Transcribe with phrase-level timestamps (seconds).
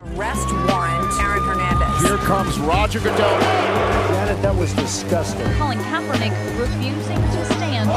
[0.00, 2.08] Arrest warrant, Aaron Hernandez.
[2.08, 3.40] Here comes Roger Goodell.
[4.12, 5.44] Janet, that was disgusting.
[5.58, 7.90] Colin Kaepernick refusing to stand.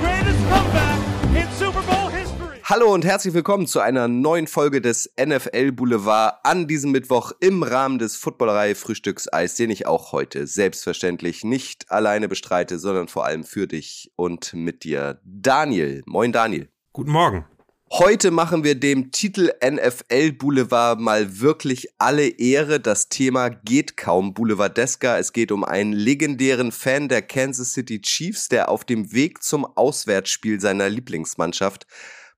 [0.00, 0.98] Greatest comeback
[1.34, 2.60] in Super Bowl history.
[2.62, 7.64] Hallo und herzlich willkommen zu einer neuen Folge des NFL Boulevard an diesem Mittwoch im
[7.64, 13.42] Rahmen des Footballerei Frühstückseis, den ich auch heute selbstverständlich nicht alleine bestreite, sondern vor allem
[13.42, 15.20] für dich und mit dir.
[15.24, 16.04] Daniel.
[16.06, 16.68] Moin Daniel.
[16.92, 17.46] Guten Morgen.
[17.92, 22.78] Heute machen wir dem Titel NFL Boulevard mal wirklich alle Ehre.
[22.78, 25.18] Das Thema geht kaum boulevardesker.
[25.18, 29.64] Es geht um einen legendären Fan der Kansas City Chiefs, der auf dem Weg zum
[29.64, 31.88] Auswärtsspiel seiner Lieblingsmannschaft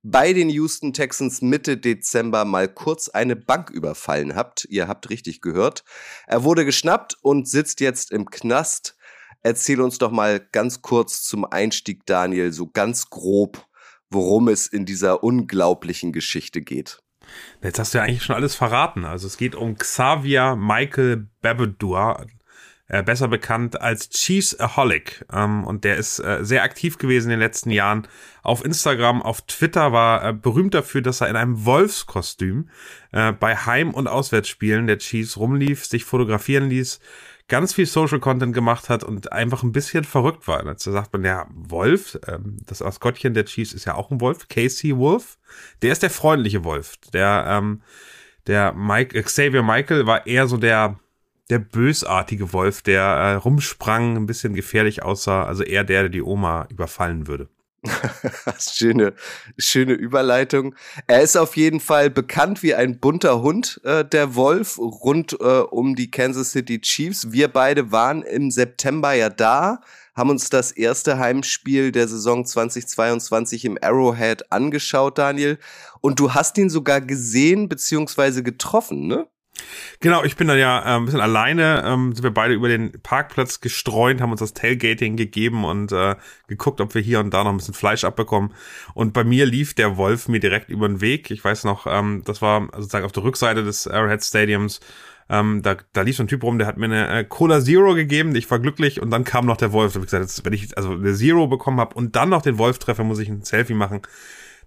[0.03, 4.67] bei den Houston Texans Mitte Dezember mal kurz eine Bank überfallen habt.
[4.71, 5.85] Ihr habt richtig gehört.
[6.27, 8.97] Er wurde geschnappt und sitzt jetzt im Knast.
[9.43, 13.67] Erzähl uns doch mal ganz kurz zum Einstieg, Daniel, so ganz grob
[14.13, 17.03] worum es in dieser unglaublichen Geschichte geht.
[17.63, 19.05] Jetzt hast du ja eigentlich schon alles verraten.
[19.05, 22.27] Also es geht um Xavier Michael Babadour,
[22.89, 25.25] äh, besser bekannt als Cheeseaholic.
[25.33, 28.07] Ähm, und der ist äh, sehr aktiv gewesen in den letzten Jahren.
[28.43, 32.69] Auf Instagram, auf Twitter war er berühmt dafür, dass er in einem Wolfskostüm
[33.13, 37.01] äh, bei Heim- und Auswärtsspielen der Chiefs rumlief, sich fotografieren ließ
[37.53, 40.63] ganz viel Social Content gemacht hat und einfach ein bisschen verrückt war.
[40.63, 44.49] Dazu sagt man, ja, Wolf, ähm, das Maskottchen der Chiefs ist ja auch ein Wolf,
[44.49, 45.37] Casey Wolf.
[45.83, 46.97] Der ist der freundliche Wolf.
[47.13, 47.83] Der, ähm,
[48.47, 50.99] der Mike, Xavier Michael war eher so der,
[51.51, 56.23] der bösartige Wolf, der äh, rumsprang, ein bisschen gefährlich aussah, also eher der, der die
[56.23, 57.51] Oma überfallen würde.
[58.59, 59.15] schöne,
[59.59, 60.75] schöne Überleitung.
[61.07, 65.61] Er ist auf jeden Fall bekannt wie ein bunter Hund, äh, der Wolf, rund äh,
[65.61, 67.33] um die Kansas City Chiefs.
[67.33, 69.81] Wir beide waren im September ja da,
[70.15, 75.59] haben uns das erste Heimspiel der Saison 2022 im Arrowhead angeschaut, Daniel.
[76.01, 79.27] Und du hast ihn sogar gesehen beziehungsweise getroffen, ne?
[80.01, 83.01] Genau, ich bin dann ja äh, ein bisschen alleine, ähm, sind wir beide über den
[83.03, 86.17] Parkplatz gestreunt, haben uns das Tailgating gegeben und äh,
[86.49, 88.53] geguckt, ob wir hier und da noch ein bisschen Fleisch abbekommen.
[88.95, 91.31] Und bei mir lief der Wolf mir direkt über den Weg.
[91.31, 94.81] Ich weiß noch, ähm, das war sozusagen auf der Rückseite des Arrowhead Stadiums.
[95.29, 97.95] Ähm, da, da lief so ein Typ rum, der hat mir eine äh, Cola Zero
[97.95, 99.93] gegeben, ich war glücklich und dann kam noch der Wolf.
[99.93, 102.43] Da habe ich gesagt, jetzt, wenn ich also eine Zero bekommen habe und dann noch
[102.43, 104.03] den Wolf treffe, muss ich ein Selfie machen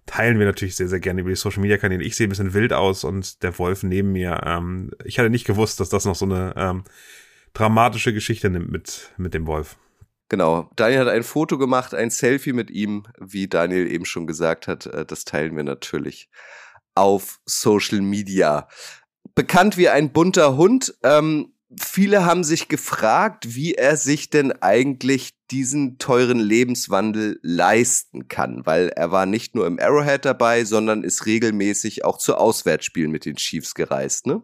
[0.05, 2.03] teilen wir natürlich sehr, sehr gerne über die Social Media Kanäle.
[2.03, 4.41] Ich sehe ein bisschen wild aus und der Wolf neben mir.
[4.45, 6.83] Ähm, ich hatte nicht gewusst, dass das noch so eine ähm,
[7.53, 9.77] dramatische Geschichte nimmt mit, mit dem Wolf.
[10.29, 10.69] Genau.
[10.75, 14.85] Daniel hat ein Foto gemacht, ein Selfie mit ihm, wie Daniel eben schon gesagt hat.
[14.85, 16.29] Äh, das teilen wir natürlich
[16.93, 18.67] auf Social Media.
[19.33, 20.95] Bekannt wie ein bunter Hund.
[21.03, 28.65] Ähm, viele haben sich gefragt, wie er sich denn eigentlich diesen teuren Lebenswandel leisten kann,
[28.65, 33.25] weil er war nicht nur im Arrowhead dabei, sondern ist regelmäßig auch zu Auswärtsspielen mit
[33.25, 34.41] den Chiefs gereist, ne?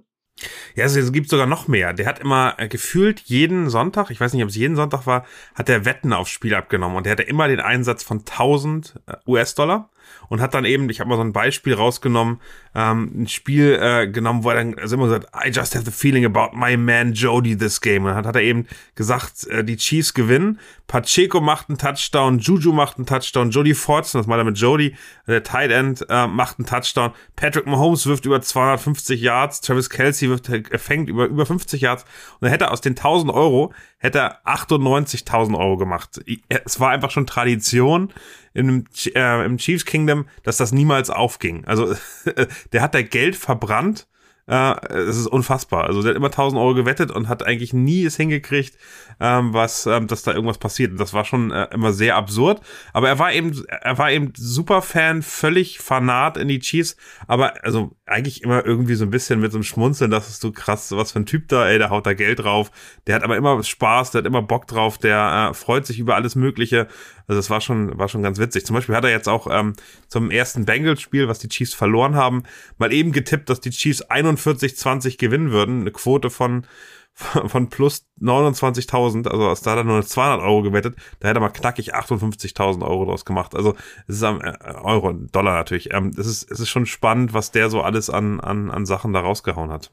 [0.76, 1.94] Ja, es gibt sogar noch mehr.
[1.94, 5.26] Der hat immer äh, gefühlt jeden Sonntag, ich weiß nicht, ob es jeden Sonntag war,
[5.54, 9.16] hat er Wetten aufs Spiel abgenommen und er hatte immer den Einsatz von 1000 äh,
[9.28, 9.92] US-Dollar
[10.30, 12.40] und hat dann eben, ich habe mal so ein Beispiel rausgenommen,
[12.74, 15.92] ähm, ein Spiel äh, genommen, wo er dann also immer gesagt, I just have the
[15.92, 18.06] feeling about my man Jody this game.
[18.06, 22.74] Und dann hat er eben gesagt, äh, die Chiefs gewinnen, Pacheco macht einen Touchdown, Juju
[22.74, 24.96] macht einen Touchdown, Jody Fortson, das mal er mit Jody,
[25.28, 30.30] der Tight End, äh, macht einen Touchdown, Patrick Mahomes wirft über 250 Yards, Travis Kelsey
[30.30, 30.50] wirft,
[30.82, 34.46] fängt über über 50 Yards und dann hätte er aus den 1000 Euro, hätte er
[34.46, 36.22] 98.000 Euro gemacht.
[36.48, 38.12] Es war einfach schon Tradition,
[38.54, 38.86] im,
[39.16, 41.66] äh, im Chiefs Kingdom, dass das niemals aufging.
[41.66, 41.96] Also
[42.74, 44.08] der hat da Geld verbrannt.
[44.52, 45.86] Äh, es ist unfassbar.
[45.86, 48.78] Also der hat immer 1000 Euro gewettet und hat eigentlich nie es hingekriegt,
[49.22, 50.92] ähm, was, ähm, dass da irgendwas passiert.
[50.92, 52.60] Und das war schon äh, immer sehr absurd.
[52.92, 56.98] Aber er war eben, er war eben super Fan, völlig fanat in die Chiefs.
[57.28, 60.52] Aber also eigentlich immer irgendwie so ein bisschen mit so einem Schmunzeln, das ist so
[60.52, 62.72] krass, was für ein Typ da, ey, der haut da Geld drauf.
[63.08, 66.16] Der hat aber immer Spaß, der hat immer Bock drauf, der äh, freut sich über
[66.16, 66.90] alles Mögliche.
[67.32, 68.66] Also das war schon, war schon ganz witzig.
[68.66, 69.76] Zum Beispiel hat er jetzt auch ähm,
[70.10, 72.44] zum ersten Bengals-Spiel, was die Chiefs verloren haben,
[72.78, 74.02] mal eben getippt, dass die Chiefs
[74.42, 75.82] 41-20 gewinnen würden.
[75.82, 76.66] Eine Quote von
[77.14, 81.50] von plus 29.000, also da hat er nur 200 Euro gewettet, da hätte er mal
[81.50, 83.54] knackig 58.000 Euro draus gemacht.
[83.54, 83.76] Also
[84.08, 85.94] es ist am äh, Euro, Dollar natürlich.
[85.94, 89.14] Ähm, es ist es ist schon spannend, was der so alles an an an Sachen
[89.14, 89.92] da rausgehauen hat.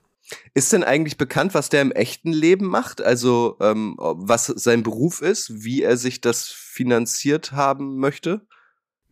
[0.55, 3.03] Ist denn eigentlich bekannt, was der im echten Leben macht?
[3.03, 8.43] Also ähm, was sein Beruf ist, wie er sich das finanziert haben möchte?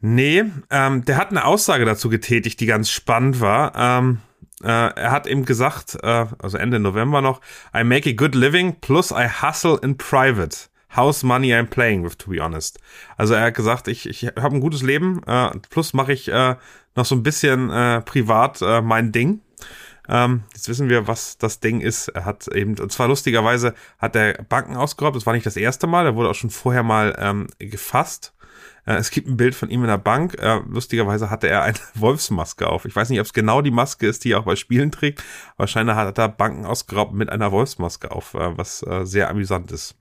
[0.01, 3.73] Nee, ähm, der hat eine Aussage dazu getätigt, die ganz spannend war.
[3.75, 4.19] Ähm,
[4.63, 7.41] äh, er hat eben gesagt, äh, also Ende November noch,
[7.75, 10.69] I make a good living plus I hustle in private.
[10.97, 12.79] House money I'm playing with, to be honest.
[13.19, 16.57] Also er hat gesagt, ich, ich habe ein gutes Leben, äh, plus mache ich äh,
[16.95, 19.41] noch so ein bisschen äh, privat äh, mein Ding.
[20.09, 22.09] Ähm, jetzt wissen wir, was das Ding ist.
[22.09, 25.17] Er hat eben, und zwar lustigerweise hat er Banken ausgeraubt.
[25.17, 26.07] Das war nicht das erste Mal.
[26.07, 28.33] Er wurde auch schon vorher mal ähm, gefasst.
[28.87, 30.37] Äh, es gibt ein Bild von ihm in der Bank.
[30.41, 32.85] Äh, lustigerweise hatte er eine Wolfsmaske auf.
[32.85, 35.23] Ich weiß nicht, ob es genau die Maske ist, die er auch bei Spielen trägt.
[35.57, 39.97] Wahrscheinlich hat er Banken ausgeraubt mit einer Wolfsmaske auf, äh, was sehr amüsant ist.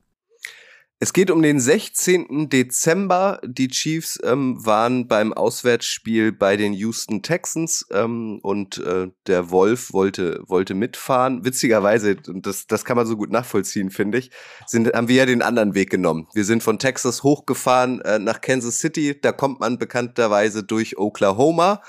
[0.97, 2.47] Es geht um den 16.
[2.47, 3.41] Dezember.
[3.43, 9.91] Die Chiefs ähm, waren beim Auswärtsspiel bei den Houston Texans ähm, und äh, der Wolf
[9.91, 11.43] wollte, wollte mitfahren.
[11.43, 14.31] Witzigerweise, das, das kann man so gut nachvollziehen, finde ich,
[14.67, 16.29] sind, haben wir ja den anderen Weg genommen.
[16.33, 19.19] Wir sind von Texas hochgefahren äh, nach Kansas City.
[19.19, 21.81] Da kommt man bekannterweise durch Oklahoma.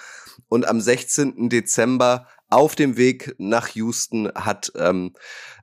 [0.49, 1.49] Und am 16.
[1.49, 5.12] Dezember auf dem Weg nach Houston hat ähm,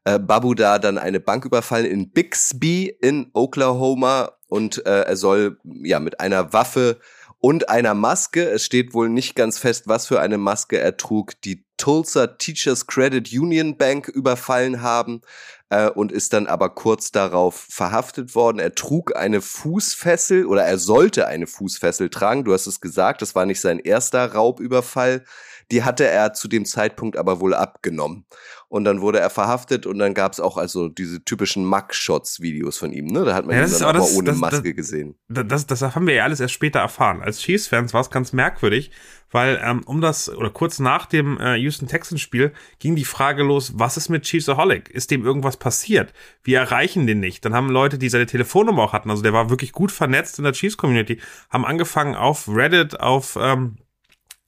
[0.03, 5.59] äh, Babu da dann eine Bank überfallen in Bixby in Oklahoma und äh, er soll
[5.63, 6.99] ja mit einer Waffe
[7.39, 11.33] und einer Maske, es steht wohl nicht ganz fest, was für eine Maske er trug,
[11.41, 15.21] die Tulsa Teachers Credit Union Bank überfallen haben
[15.69, 18.59] äh, und ist dann aber kurz darauf verhaftet worden.
[18.59, 22.45] Er trug eine Fußfessel oder er sollte eine Fußfessel tragen.
[22.45, 25.25] Du hast es gesagt, das war nicht sein erster Raubüberfall.
[25.71, 28.25] Die hatte er zu dem Zeitpunkt aber wohl abgenommen.
[28.69, 32.91] Und dann wurde er verhaftet und dann gab es auch also diese typischen Mug-Shots-Videos von
[32.91, 33.05] ihm.
[33.05, 33.23] Ne?
[33.23, 35.15] Da hat man Ja, ihn dann aber das- ohne das- Maske das- gesehen.
[35.27, 37.21] das, das, das haben wir ja alles erst später erfahren.
[37.21, 38.91] Als Chiefs-Fans war es ganz merkwürdig,
[39.31, 43.73] weil ähm, um das oder kurz nach dem äh, Houston Texans-Spiel ging die Frage los:
[43.75, 44.89] Was ist mit Chiefsaholic?
[44.89, 46.13] Ist dem irgendwas passiert?
[46.43, 47.45] Wir erreichen den nicht.
[47.45, 50.43] Dann haben Leute, die seine Telefonnummer auch hatten, also der war wirklich gut vernetzt in
[50.45, 51.19] der Chiefs-Community,
[51.49, 53.77] haben angefangen auf Reddit, auf ähm,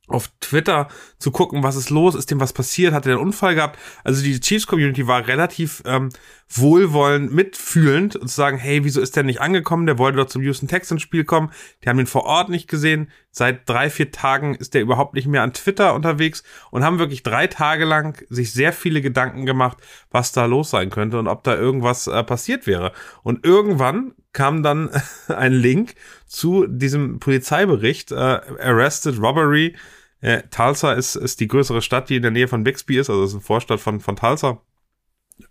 [0.07, 0.87] auf Twitter
[1.17, 3.79] zu gucken, was ist los, ist dem was passiert, hat er einen Unfall gehabt.
[4.03, 6.09] Also die Chiefs-Community war relativ ähm,
[6.47, 9.87] wohlwollend, mitfühlend und zu sagen, hey, wieso ist der nicht angekommen?
[9.87, 11.51] Der wollte doch zum Houston Texans-Spiel kommen.
[11.83, 13.09] Die haben ihn vor Ort nicht gesehen.
[13.31, 17.23] Seit drei, vier Tagen ist der überhaupt nicht mehr an Twitter unterwegs und haben wirklich
[17.23, 19.77] drei Tage lang sich sehr viele Gedanken gemacht,
[20.11, 22.91] was da los sein könnte und ob da irgendwas äh, passiert wäre.
[23.23, 24.91] Und irgendwann kam dann
[25.27, 25.95] ein Link
[26.27, 29.75] zu diesem Polizeibericht, äh, Arrested Robbery.
[30.21, 33.23] Äh, Tulsa ist, ist die größere Stadt, die in der Nähe von Bixby ist, also
[33.23, 34.61] ist eine Vorstadt von, von Tulsa.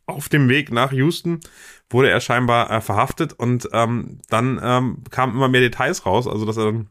[0.06, 1.40] Auf dem Weg nach Houston
[1.90, 6.46] wurde er scheinbar äh, verhaftet und ähm, dann ähm, kamen immer mehr Details raus, also
[6.46, 6.88] dass er dann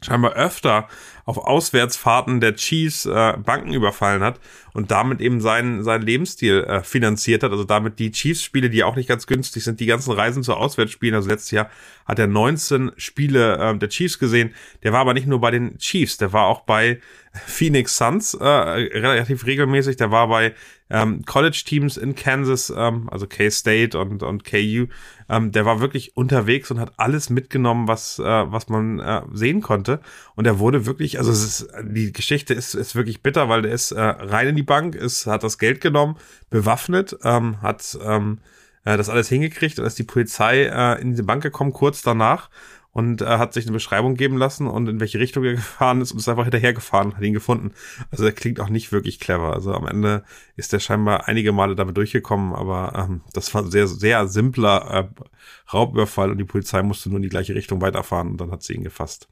[0.00, 0.88] scheinbar öfter
[1.24, 4.40] auf Auswärtsfahrten der Chiefs äh, Banken überfallen hat
[4.72, 7.52] und damit eben seinen, seinen Lebensstil äh, finanziert hat.
[7.52, 11.14] Also damit die Chiefs-Spiele, die auch nicht ganz günstig sind, die ganzen Reisen zu Auswärtsspielen.
[11.14, 11.70] Also letztes Jahr
[12.06, 14.54] hat er 19 Spiele äh, der Chiefs gesehen.
[14.82, 17.00] Der war aber nicht nur bei den Chiefs, der war auch bei
[17.32, 19.96] Phoenix Suns äh, relativ regelmäßig.
[19.96, 20.54] Der war bei
[20.90, 24.86] ähm, College-Teams in Kansas, ähm, also K-State und, und KU.
[25.30, 29.62] Ähm, der war wirklich unterwegs und hat alles mitgenommen, was, äh, was man äh, sehen
[29.62, 30.00] konnte.
[30.34, 33.72] Und er wurde wirklich, also es ist, die Geschichte ist, ist wirklich bitter, weil der
[33.72, 36.16] ist äh, rein in die Bank, ist, hat das Geld genommen,
[36.50, 38.38] bewaffnet, ähm, hat ähm,
[38.84, 42.50] äh, das alles hingekriegt und ist die Polizei äh, in diese Bank gekommen, kurz danach
[42.92, 46.12] und äh, hat sich eine Beschreibung geben lassen und in welche Richtung er gefahren ist
[46.12, 47.72] und ist einfach hinterhergefahren hat ihn gefunden.
[48.10, 49.54] Also er klingt auch nicht wirklich clever.
[49.54, 50.24] Also am Ende
[50.56, 54.90] ist er scheinbar einige Male damit durchgekommen, aber ähm, das war ein sehr, sehr simpler
[54.90, 58.62] äh, Raubüberfall und die Polizei musste nur in die gleiche Richtung weiterfahren und dann hat
[58.62, 59.28] sie ihn gefasst.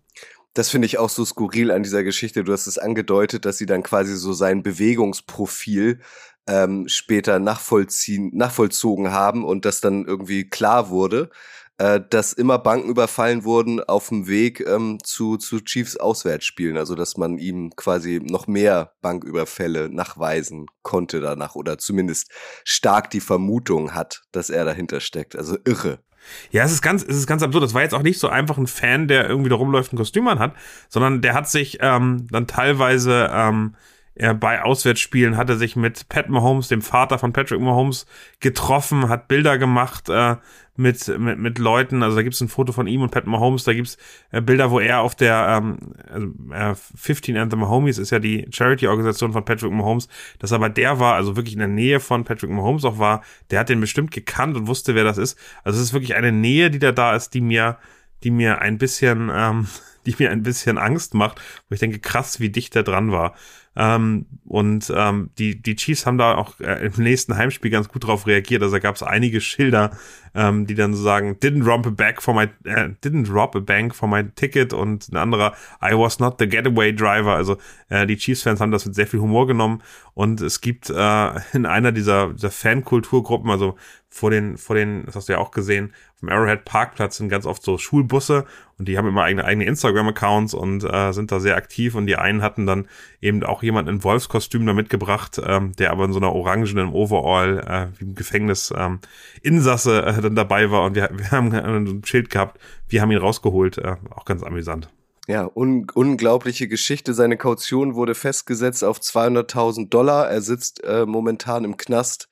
[0.54, 2.42] Das finde ich auch so skurril an dieser Geschichte.
[2.42, 6.00] Du hast es angedeutet, dass sie dann quasi so sein Bewegungsprofil
[6.48, 11.30] ähm, später nachvollziehen, nachvollzogen haben und das dann irgendwie klar wurde,
[11.78, 16.76] äh, dass immer Banken überfallen wurden auf dem Weg ähm, zu, zu Chiefs Auswärtsspielen.
[16.76, 22.30] Also dass man ihm quasi noch mehr Banküberfälle nachweisen konnte danach oder zumindest
[22.64, 25.36] stark die Vermutung hat, dass er dahinter steckt.
[25.36, 26.00] Also irre.
[26.50, 27.64] Ja, es ist ganz, es ist ganz absurd.
[27.64, 30.28] Das war jetzt auch nicht so einfach ein Fan, der irgendwie da rumläuft und Kostüm
[30.28, 30.54] hat,
[30.88, 33.74] sondern der hat sich ähm, dann teilweise ähm,
[34.14, 38.06] er bei Auswärtsspielen hat er sich mit Pat Mahomes, dem Vater von Patrick Mahomes,
[38.40, 40.36] getroffen, hat Bilder gemacht äh,
[40.76, 42.02] mit, mit, mit Leuten.
[42.02, 43.98] Also da gibt's ein Foto von ihm und Pat Mahomes, da gibt's
[44.30, 45.78] äh, Bilder, wo er auf der ähm,
[46.12, 50.68] also, äh, 15 and the Mahomes ist ja die Charity-Organisation von Patrick Mahomes, dass aber
[50.68, 53.80] der war, also wirklich in der Nähe von Patrick Mahomes auch war, der hat den
[53.80, 55.38] bestimmt gekannt und wusste, wer das ist.
[55.64, 57.78] Also es ist wirklich eine Nähe, die da da ist, die mir,
[58.24, 59.66] die mir ein bisschen, ähm,
[60.06, 63.34] die mir ein bisschen Angst macht, wo ich denke, krass, wie dicht der dran war.
[63.76, 68.04] Ähm, und ähm, die, die Chiefs haben da auch äh, im nächsten Heimspiel ganz gut
[68.04, 68.62] drauf reagiert.
[68.62, 69.92] Also da gab es einige Schilder,
[70.34, 73.60] ähm, die dann so sagen, didn't rob a bag for my, äh, didn't rob a
[73.60, 77.36] bank for my ticket und ein anderer, I was not the getaway driver.
[77.36, 77.58] Also
[77.88, 79.82] äh, die Chiefs-Fans haben das mit sehr viel Humor genommen
[80.14, 83.76] Und es gibt äh, in einer dieser, dieser Fankulturgruppen, also
[84.08, 87.46] vor den, vor den, das hast du ja auch gesehen, vom Arrowhead Parkplatz sind ganz
[87.46, 88.44] oft so Schulbusse
[88.78, 92.16] und die haben immer eigene, eigene Instagram-Accounts und äh, sind da sehr aktiv und die
[92.16, 92.86] einen hatten dann
[93.20, 97.58] eben auch jemand in Wolfskostüm da mitgebracht, ähm, der aber in so einer orangenen Overall
[97.66, 99.00] äh, wie im Gefängnis ähm,
[99.42, 103.18] Insasse äh, dann dabei war und wir, wir haben ein Schild gehabt, wir haben ihn
[103.18, 104.88] rausgeholt, äh, auch ganz amüsant.
[105.26, 107.14] Ja, un unglaubliche Geschichte.
[107.14, 110.28] Seine Kaution wurde festgesetzt auf 200.000 Dollar.
[110.28, 112.28] Er sitzt äh, momentan im Knast.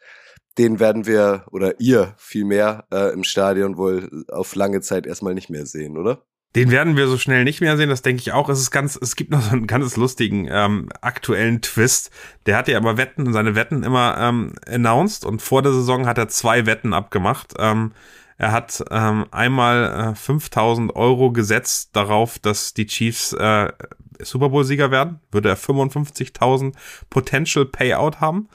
[0.58, 5.50] Den werden wir, oder ihr vielmehr, äh, im Stadion wohl auf lange Zeit erstmal nicht
[5.50, 6.24] mehr sehen, oder?
[6.56, 8.48] Den werden wir so schnell nicht mehr sehen, das denke ich auch.
[8.48, 12.10] Es ist ganz, es gibt noch so einen ganz lustigen ähm, aktuellen Twist.
[12.46, 16.18] Der hat ja aber Wetten, seine Wetten immer ähm, announced und vor der Saison hat
[16.18, 17.54] er zwei Wetten abgemacht.
[17.58, 17.92] Ähm,
[18.38, 23.70] er hat ähm, einmal äh, 5000 Euro gesetzt darauf, dass die Chiefs äh,
[24.20, 25.20] Super Bowl-Sieger werden.
[25.30, 26.72] Würde er 55.000
[27.10, 28.48] Potential Payout haben.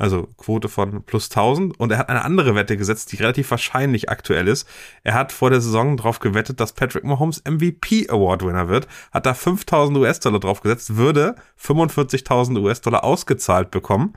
[0.00, 1.78] Also Quote von plus 1000.
[1.78, 4.66] Und er hat eine andere Wette gesetzt, die relativ wahrscheinlich aktuell ist.
[5.04, 8.88] Er hat vor der Saison darauf gewettet, dass Patrick Mahomes MVP Award Winner wird.
[9.12, 14.14] Hat da 5000 US-Dollar drauf gesetzt, würde 45.000 US-Dollar ausgezahlt bekommen.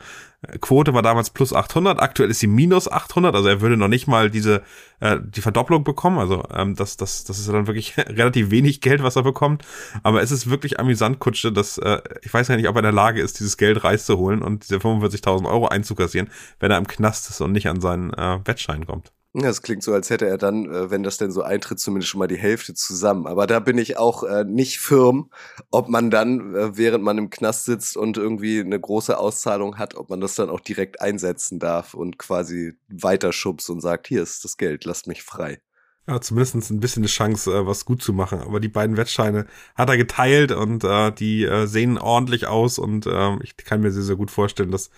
[0.60, 4.08] Quote war damals plus 800, aktuell ist sie minus 800, also er würde noch nicht
[4.08, 4.62] mal diese
[5.00, 9.04] äh, die Verdopplung bekommen, also ähm, das, das, das ist dann wirklich relativ wenig Geld,
[9.04, 9.66] was er bekommt,
[10.04, 12.84] aber es ist wirklich amüsant, Kutsche, dass äh, ich weiß ja nicht, ob er in
[12.84, 17.30] der Lage ist, dieses Geld rauszuholen und diese 45.000 Euro einzukassieren, wenn er im Knast
[17.30, 19.12] ist und nicht an seinen äh, Wettschein kommt.
[19.36, 22.20] Das klingt so, als hätte er dann, äh, wenn das denn so eintritt, zumindest schon
[22.20, 23.26] mal die Hälfte zusammen.
[23.26, 25.32] Aber da bin ich auch äh, nicht firm,
[25.72, 29.96] ob man dann, äh, während man im Knast sitzt und irgendwie eine große Auszahlung hat,
[29.96, 34.44] ob man das dann auch direkt einsetzen darf und quasi weiterschubst und sagt, hier ist
[34.46, 35.60] das Geld, lasst mich frei.
[36.08, 38.42] Ja, zumindest ein bisschen eine Chance, äh, was gut zu machen.
[38.42, 43.06] Aber die beiden Wettscheine hat er geteilt und äh, die äh, sehen ordentlich aus und
[43.06, 44.90] äh, ich kann mir sehr, sehr gut vorstellen, dass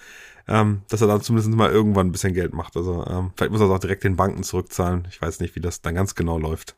[0.47, 2.77] ähm, dass er dann zumindest mal irgendwann ein bisschen Geld macht.
[2.77, 5.07] Also ähm, vielleicht muss er es auch direkt den Banken zurückzahlen.
[5.09, 6.75] Ich weiß nicht, wie das dann ganz genau läuft.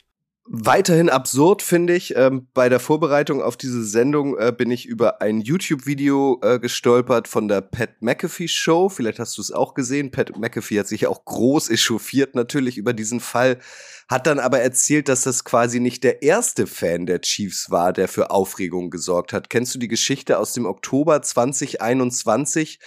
[0.49, 5.21] Weiterhin absurd finde ich, ähm, bei der Vorbereitung auf diese Sendung äh, bin ich über
[5.21, 8.87] ein YouTube-Video äh, gestolpert von der Pat McAfee Show.
[8.87, 10.09] Vielleicht hast du es auch gesehen.
[10.09, 13.59] Pat McAfee hat sich auch groß echauffiert natürlich über diesen Fall,
[14.07, 18.07] hat dann aber erzählt, dass das quasi nicht der erste Fan der Chiefs war, der
[18.07, 19.49] für Aufregung gesorgt hat.
[19.49, 22.79] Kennst du die Geschichte aus dem Oktober 2021?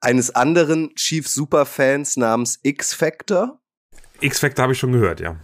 [0.00, 3.58] eines anderen Chief Superfans namens X-Factor.
[4.20, 5.36] X-Factor habe ich schon gehört, ja.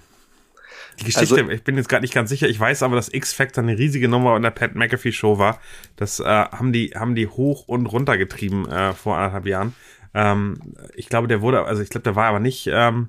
[1.01, 2.49] Die Geschichte, also, ich bin jetzt gerade nicht ganz sicher.
[2.49, 5.59] Ich weiß aber, dass X-Factor eine riesige Nummer in der Pat McAfee Show war.
[5.97, 9.75] Das äh, haben die haben die hoch und runter getrieben äh, vor anderthalb Jahren.
[10.13, 10.61] Ähm,
[10.95, 13.09] ich glaube, der wurde, also ich glaube, der war aber nicht ähm,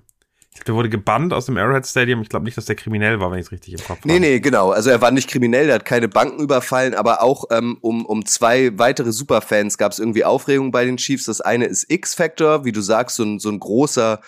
[0.54, 2.22] ich glaube, der wurde gebannt aus dem Arrowhead Stadium.
[2.22, 4.08] Ich glaube nicht, dass der kriminell war, wenn ich es richtig im Kopf habe.
[4.08, 4.72] Nee, nee, genau.
[4.72, 8.26] Also er war nicht kriminell, er hat keine Banken überfallen, aber auch ähm, um, um
[8.26, 11.26] zwei weitere Superfans gab es irgendwie Aufregung bei den Chiefs.
[11.26, 14.20] Das eine ist X-Factor, wie du sagst, so ein, so ein großer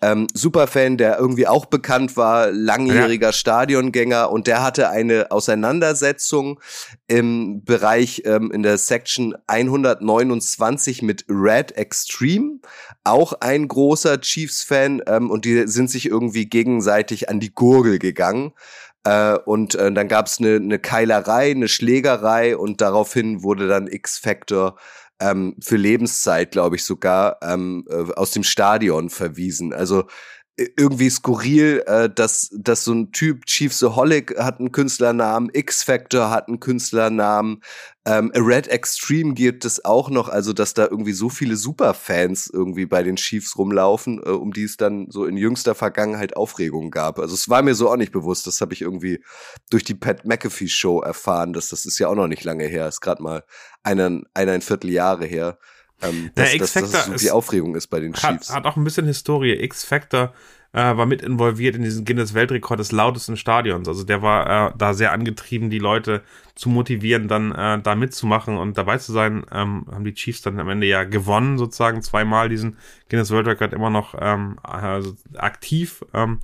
[0.00, 3.32] ähm, Superfan, der irgendwie auch bekannt war, langjähriger ja.
[3.32, 6.60] Stadiongänger und der hatte eine Auseinandersetzung
[7.06, 12.60] im Bereich ähm, in der Section 129 mit Red Extreme,
[13.04, 18.52] auch ein großer Chiefs-Fan ähm, und die sind sich irgendwie gegenseitig an die Gurgel gegangen.
[19.04, 23.86] Äh, und äh, dann gab es eine, eine Keilerei, eine Schlägerei und daraufhin wurde dann
[23.86, 24.76] X-Factor
[25.20, 29.72] ähm, für Lebenszeit, glaube ich, sogar ähm, äh, aus dem Stadion verwiesen.
[29.72, 30.06] Also
[30.76, 36.48] irgendwie skurril, äh, dass, dass so ein Typ, Chief Soholic hat einen Künstlernamen, X-Factor hat
[36.48, 37.62] einen Künstlernamen,
[38.04, 42.86] ähm, Red Extreme gibt es auch noch, also dass da irgendwie so viele Superfans irgendwie
[42.86, 47.20] bei den Chiefs rumlaufen, äh, um die es dann so in jüngster Vergangenheit Aufregung gab.
[47.20, 49.22] Also es war mir so auch nicht bewusst, das habe ich irgendwie
[49.70, 52.88] durch die Pat McAfee Show erfahren, dass das ist ja auch noch nicht lange her,
[52.88, 53.44] ist gerade mal
[53.84, 55.58] einen, eineinviertel Jahre her.
[56.02, 58.50] Ähm, dass, Der X-Factor dass, dass so viel Aufregung ist bei den Chiefs.
[58.50, 59.52] Hat, hat auch ein bisschen Historie.
[59.52, 60.32] X-Factor
[60.72, 63.88] äh, war mit involviert in diesen Guinness-Weltrekord des lautesten Stadions.
[63.88, 66.22] Also der war äh, da sehr angetrieben, die Leute
[66.54, 69.44] zu motivieren, dann äh, da mitzumachen und dabei zu sein.
[69.52, 72.76] Ähm, haben die Chiefs dann am Ende ja gewonnen, sozusagen zweimal diesen
[73.08, 76.04] Guinness Weltrekord immer noch ähm, also aktiv.
[76.12, 76.40] Ähm,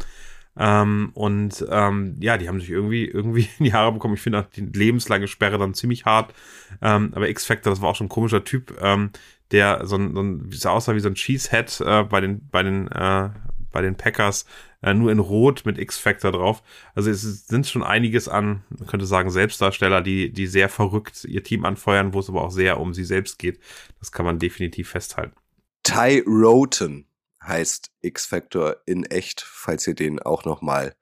[0.57, 4.15] ähm, und ähm, ja, die haben sich irgendwie irgendwie in die Haare bekommen.
[4.15, 6.35] Ich finde auch die lebenslange Sperre dann ziemlich hart.
[6.81, 9.11] Ähm, aber X-Factor, das war auch schon ein komischer Typ, ähm,
[9.51, 12.63] der so ein, so ein sah aussah wie so ein Cheesehead äh, bei den bei
[12.63, 13.31] den äh,
[13.73, 14.47] bei den Packers
[14.83, 16.63] äh, nur in Rot mit X-Factor drauf.
[16.95, 21.43] Also es sind schon einiges an, man könnte sagen, Selbstdarsteller, die, die sehr verrückt ihr
[21.43, 23.59] Team anfeuern, wo es aber auch sehr um sie selbst geht.
[23.99, 25.35] Das kann man definitiv festhalten.
[25.83, 27.07] Ty Roten
[27.47, 30.95] heißt X-Factor in echt, falls ihr den auch noch mal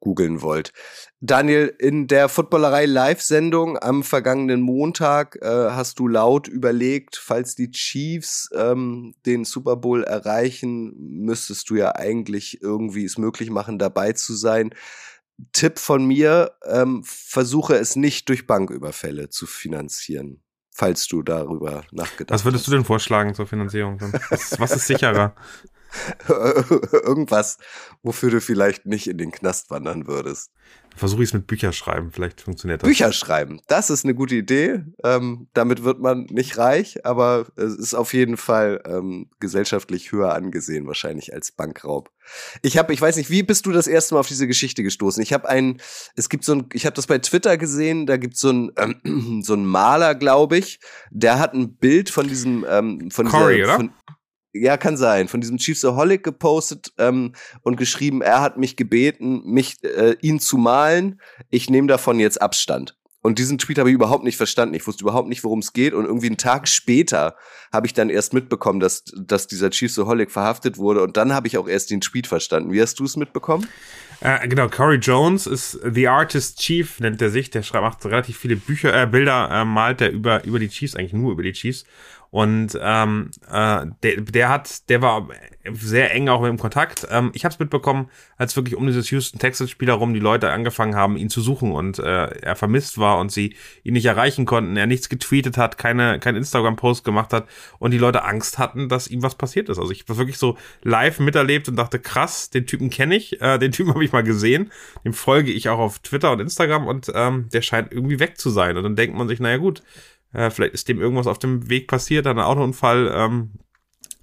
[0.00, 0.72] googeln wollt.
[1.20, 7.70] Daniel, in der Footballerei Live-Sendung am vergangenen Montag äh, hast du laut überlegt, falls die
[7.70, 14.12] Chiefs ähm, den Super Bowl erreichen, müsstest du ja eigentlich irgendwie es möglich machen, dabei
[14.12, 14.74] zu sein.
[15.52, 20.42] Tipp von mir, ähm, versuche es nicht durch Banküberfälle zu finanzieren,
[20.72, 22.40] falls du darüber nachgedacht hast.
[22.40, 24.00] Was würdest du denn vorschlagen zur Finanzierung?
[24.30, 25.34] Was, was ist sicherer?
[26.28, 27.58] Irgendwas,
[28.02, 30.50] wofür du vielleicht nicht in den Knast wandern würdest.
[30.96, 32.88] Versuche ich es mit Bücherschreiben, vielleicht funktioniert das.
[32.88, 34.82] Bücher schreiben, das ist eine gute Idee.
[35.04, 40.34] Ähm, damit wird man nicht reich, aber es ist auf jeden Fall ähm, gesellschaftlich höher
[40.34, 42.10] angesehen, wahrscheinlich als Bankraub.
[42.62, 45.22] Ich habe, ich weiß nicht, wie bist du das erste Mal auf diese Geschichte gestoßen?
[45.22, 45.80] Ich habe ein,
[46.16, 49.42] es gibt so ein, ich habe das bei Twitter gesehen, da gibt so ein ähm,
[49.44, 50.80] so ein Maler, glaube ich,
[51.10, 53.76] der hat ein Bild von diesem ähm, von Corey, dieser, oder?
[53.76, 53.92] von,
[54.52, 55.28] ja, kann sein.
[55.28, 60.56] Von diesem Chiefsaholic gepostet ähm, und geschrieben, er hat mich gebeten, mich äh, ihn zu
[60.56, 61.20] malen.
[61.50, 62.98] Ich nehme davon jetzt Abstand.
[63.20, 64.74] Und diesen Tweet habe ich überhaupt nicht verstanden.
[64.74, 65.92] Ich wusste überhaupt nicht, worum es geht.
[65.92, 67.36] Und irgendwie einen Tag später
[67.72, 71.02] habe ich dann erst mitbekommen, dass, dass dieser Chiefsaholic verhaftet wurde.
[71.02, 72.72] Und dann habe ich auch erst den Tweet verstanden.
[72.72, 73.66] Wie hast du es mitbekommen?
[74.20, 77.50] Äh, genau, Corey Jones ist The Artist Chief, nennt er sich.
[77.50, 80.94] Der schreibt, macht relativ viele Bücher, äh, Bilder, äh, malt er über, über die Chiefs,
[80.94, 81.84] eigentlich nur über die Chiefs.
[82.30, 85.28] Und ähm, äh, der, der hat, der war
[85.72, 87.06] sehr eng auch mit ihm Kontakt.
[87.10, 90.50] Ähm, ich habe es mitbekommen, als wirklich um dieses Houston Texas Spiel herum die Leute
[90.50, 94.44] angefangen haben, ihn zu suchen und äh, er vermisst war und sie ihn nicht erreichen
[94.44, 97.46] konnten, er nichts getweetet hat, keine kein Instagram Post gemacht hat
[97.78, 99.78] und die Leute Angst hatten, dass ihm was passiert ist.
[99.78, 103.58] Also ich war wirklich so live miterlebt und dachte, krass, den Typen kenne ich, äh,
[103.58, 104.70] den Typen habe ich mal gesehen,
[105.04, 108.50] dem folge ich auch auf Twitter und Instagram und ähm, der scheint irgendwie weg zu
[108.50, 109.82] sein und dann denkt man sich, naja gut,
[110.32, 113.52] äh, vielleicht ist dem irgendwas auf dem Weg passiert, hat einen Autounfall, ähm,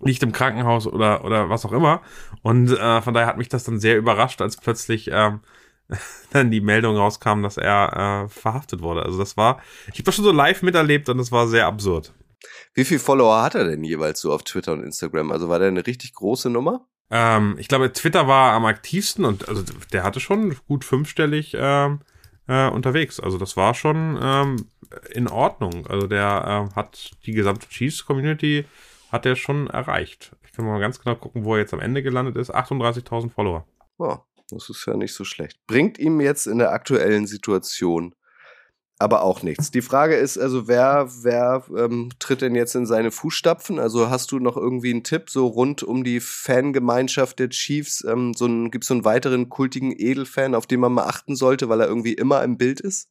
[0.01, 2.01] liegt im Krankenhaus oder, oder was auch immer.
[2.41, 5.41] Und äh, von daher hat mich das dann sehr überrascht, als plötzlich ähm,
[6.31, 9.03] dann die Meldung rauskam, dass er äh, verhaftet wurde.
[9.03, 12.13] Also das war, ich habe das schon so live miterlebt und das war sehr absurd.
[12.73, 15.31] Wie viel Follower hat er denn jeweils so auf Twitter und Instagram?
[15.31, 16.85] Also war der eine richtig große Nummer?
[17.09, 22.01] Ähm, ich glaube, Twitter war am aktivsten und also der hatte schon gut fünfstellig ähm,
[22.47, 23.19] äh, unterwegs.
[23.19, 24.67] Also das war schon ähm,
[25.11, 25.87] in Ordnung.
[25.87, 28.65] Also der äh, hat die gesamte Chiefs-Community
[29.11, 30.35] hat er schon erreicht.
[30.43, 32.53] Ich kann mal ganz genau gucken, wo er jetzt am Ende gelandet ist.
[32.53, 33.65] 38.000 Follower.
[33.97, 34.17] Oh,
[34.49, 35.65] das ist ja nicht so schlecht.
[35.67, 38.15] Bringt ihm jetzt in der aktuellen Situation
[38.97, 39.71] aber auch nichts.
[39.71, 43.77] Die Frage ist also, wer, wer ähm, tritt denn jetzt in seine Fußstapfen?
[43.77, 48.05] Also hast du noch irgendwie einen Tipp so rund um die Fangemeinschaft der Chiefs?
[48.07, 51.67] Ähm, so Gibt es so einen weiteren kultigen Edelfan, auf den man mal achten sollte,
[51.67, 53.09] weil er irgendwie immer im Bild ist?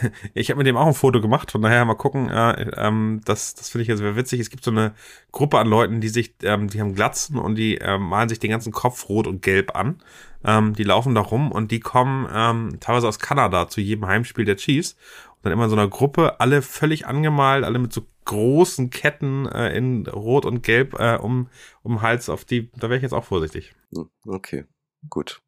[0.34, 2.28] Ich habe mit dem auch ein Foto gemacht, von daher mal gucken.
[2.28, 4.40] Äh, ähm, das das finde ich also witzig.
[4.40, 4.94] Es gibt so eine
[5.30, 8.50] Gruppe an Leuten, die sich, ähm, die haben Glatzen und die äh, malen sich den
[8.50, 10.02] ganzen Kopf rot und gelb an.
[10.44, 14.44] Ähm, die laufen da rum und die kommen ähm, teilweise aus Kanada zu jedem Heimspiel
[14.44, 14.96] der Chiefs.
[15.36, 19.46] Und dann immer in so einer Gruppe, alle völlig angemalt, alle mit so großen Ketten
[19.46, 21.48] äh, in Rot und Gelb äh, um,
[21.82, 22.70] um Hals auf die.
[22.72, 23.74] Da wäre ich jetzt auch vorsichtig.
[23.94, 24.64] Hm, Okay,
[25.08, 25.42] gut.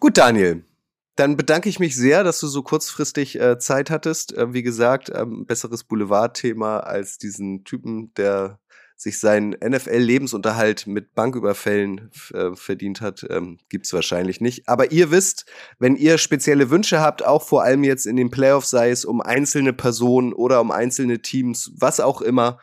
[0.00, 0.64] Gut, Daniel.
[1.16, 4.36] Dann bedanke ich mich sehr, dass du so kurzfristig äh, Zeit hattest.
[4.36, 8.60] Äh, wie gesagt, ähm, besseres Boulevardthema als diesen Typen, der
[8.98, 14.68] sich seinen NFL-Lebensunterhalt mit Banküberfällen äh, verdient hat, ähm, gibt's wahrscheinlich nicht.
[14.68, 15.46] Aber ihr wisst,
[15.78, 19.20] wenn ihr spezielle Wünsche habt, auch vor allem jetzt in den Playoffs, sei es um
[19.20, 22.58] einzelne Personen oder um einzelne Teams, was auch immer,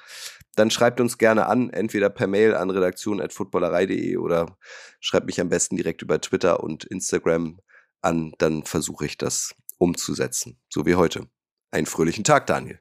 [0.56, 4.58] dann schreibt uns gerne an, entweder per Mail an redaktion.footballerei.de oder
[5.00, 7.62] schreibt mich am besten direkt über Twitter und Instagram
[8.02, 10.60] an, dann versuche ich das umzusetzen.
[10.70, 11.28] So wie heute.
[11.72, 12.80] Einen fröhlichen Tag, Daniel.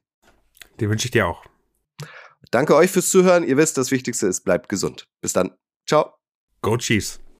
[0.80, 1.53] Den wünsche ich dir auch.
[2.50, 3.44] Danke euch fürs Zuhören.
[3.44, 5.06] Ihr wisst, das Wichtigste ist, bleibt gesund.
[5.20, 5.52] Bis dann.
[5.86, 6.14] Ciao.
[6.62, 7.23] Go Chiefs.